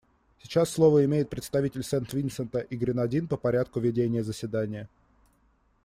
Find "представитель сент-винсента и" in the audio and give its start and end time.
1.29-2.75